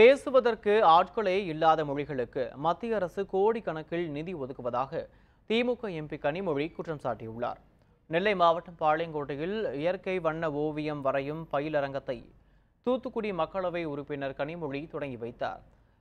[0.00, 5.00] பேசுவதற்கு ஆட்களே இல்லாத மொழிகளுக்கு மத்திய அரசு கோடிக்கணக்கில் நிதி ஒதுக்குவதாக
[5.50, 7.58] திமுக எம்பி கனிமொழி குற்றம் சாட்டியுள்ளார்.
[8.10, 12.16] நெல்லை மாவட்டம் பாளையங்கோட்டையில் இயற்கை வண்ண ஓவியம் வரையும் பயிலரங்கத்தை
[12.86, 15.60] தூத்துக்குடி மக்களவை உறுப்பினர் கனிமொழி தொடங்கி வைத்தார்.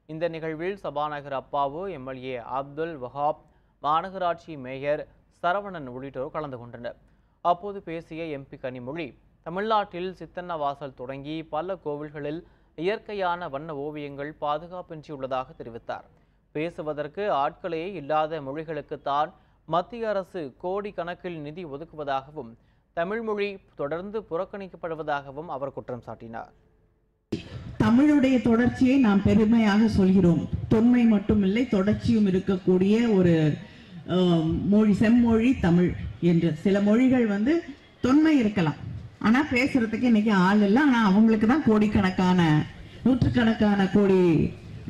[0.09, 3.41] இந்த நிகழ்வில் சபாநாயகர் அப்பாவு எம்எல்ஏ அப்துல் வஹாப்
[3.83, 5.03] மாநகராட்சி மேயர்
[5.43, 6.97] சரவணன் உள்ளிட்டோர் கலந்து கொண்டனர்.
[7.45, 9.09] அப்போது பேசிய எம்பி கனிமொழி
[9.49, 12.41] தமிழ்நாட்டில் சித்தன்னவாசல் தொடங்கி பல கோவில்களில்
[12.85, 16.07] இயற்கையான வண்ண ஓவியங்கள் பாதுகாப்பின்றியுள்ளதாக தெரிவித்தார்.
[16.55, 19.29] பேசுவதற்கு ஆட்களே இல்லாத மொழிகளுக்குத்தான்
[19.73, 22.51] மத்திய அரசு கோடி கணக்கில் நிதி ஒதுக்குவதாகவும்
[22.97, 23.49] தமிழ்மொழி
[23.81, 26.53] தொடர்ந்து புறக்கணிக்கப்படுவதாகவும் அவர் குற்றம் சாட்டினார்.
[27.83, 30.41] தமிழுடைய தொடர்ச்சியை நாம் பெருமையாக சொல்கிறோம்.
[30.73, 33.35] தொன்மை மட்டுமில்லை தொடர்ச்சியும் இருக்கக்கூடிய ஒரு
[34.73, 35.89] மொழி செம்மொழி தமிழ்
[36.31, 37.53] என்று சில மொழிகள் வந்து
[38.05, 38.79] தொன்மை இருக்கலாம்.
[39.27, 40.81] ஆனா பேசுறதுக்கு இன்னைக்கு ஆள் இல்லை.
[40.87, 42.41] ஆனா அவங்களுக்கு தான் கோடிக்கணக்கான
[43.05, 44.23] நூற்றுக்கணக்கான கோடி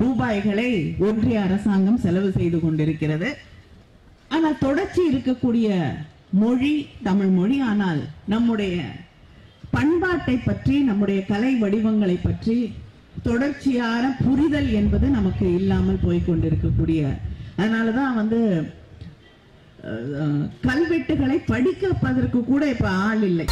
[0.02, 0.70] ரூபாய்களை
[1.08, 3.30] ஒன்றிய அரசாங்கம் செலவு செய்து கொண்டிருக்கிறது.
[4.36, 5.70] ஆனால் தொடர்ச்சி இருக்கக்கூடிய
[6.42, 6.74] மொழி
[7.08, 8.02] தமிழ் மொழி ஆனால்
[8.34, 8.76] நம்முடைய
[9.76, 12.58] பண்பாட்டை பற்றி நம்முடைய கலை வடிவங்களை பற்றி
[13.28, 17.02] தொடர்ச்சியான புரிதல் என்பது நமக்கு இல்லாமல் போய்கொண்டிருக்கக்கூடிய
[17.60, 18.40] அதனால தான் வந்து
[20.68, 23.48] கல்வெட்டுகளை படிக்கப்பதற்கு கூட இப்ப ஆள் இல்லை.